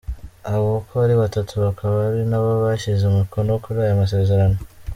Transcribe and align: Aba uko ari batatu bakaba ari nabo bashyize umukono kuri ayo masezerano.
Aba 0.53 0.69
uko 0.79 0.93
ari 1.05 1.15
batatu 1.23 1.53
bakaba 1.65 1.95
ari 2.09 2.21
nabo 2.29 2.51
bashyize 2.63 3.03
umukono 3.07 3.51
kuri 3.63 3.77
ayo 3.85 3.93
masezerano. 4.01 4.57